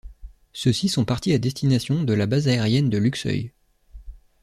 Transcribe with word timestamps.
Ceux-ci 0.51 0.89
sont 0.89 1.05
partis 1.05 1.31
à 1.31 1.37
destination 1.37 2.01
de 2.03 2.13
la 2.13 2.25
base 2.25 2.47
aérienne 2.47 2.89
de 2.89 2.97
Luxeuil. 2.97 3.51